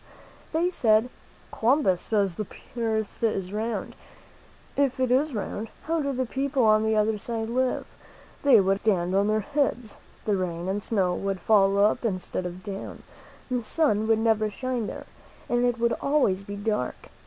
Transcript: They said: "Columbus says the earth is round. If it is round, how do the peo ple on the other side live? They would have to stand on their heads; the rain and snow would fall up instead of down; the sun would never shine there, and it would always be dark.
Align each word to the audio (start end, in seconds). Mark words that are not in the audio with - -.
They 0.51 0.71
said: 0.71 1.11
"Columbus 1.51 2.01
says 2.01 2.33
the 2.33 2.47
earth 2.75 3.21
is 3.21 3.53
round. 3.53 3.95
If 4.75 4.99
it 4.99 5.11
is 5.11 5.35
round, 5.35 5.69
how 5.83 6.01
do 6.01 6.11
the 6.11 6.25
peo 6.25 6.49
ple 6.49 6.63
on 6.65 6.83
the 6.83 6.95
other 6.95 7.19
side 7.19 7.49
live? 7.49 7.85
They 8.41 8.59
would 8.59 8.77
have 8.77 8.83
to 8.85 8.91
stand 8.93 9.13
on 9.15 9.27
their 9.27 9.41
heads; 9.41 9.97
the 10.25 10.37
rain 10.37 10.67
and 10.67 10.81
snow 10.81 11.13
would 11.13 11.39
fall 11.39 11.77
up 11.77 12.03
instead 12.03 12.47
of 12.47 12.63
down; 12.63 13.03
the 13.51 13.61
sun 13.61 14.07
would 14.07 14.17
never 14.17 14.49
shine 14.49 14.87
there, 14.87 15.05
and 15.47 15.65
it 15.65 15.77
would 15.79 15.93
always 16.01 16.41
be 16.41 16.55
dark. 16.55 17.09